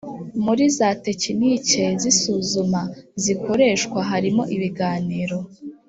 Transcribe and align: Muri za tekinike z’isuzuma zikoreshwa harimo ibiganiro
Muri 0.45 0.63
za 0.77 0.89
tekinike 1.05 1.83
z’isuzuma 2.01 2.81
zikoreshwa 3.23 3.99
harimo 4.09 4.43
ibiganiro 4.55 5.37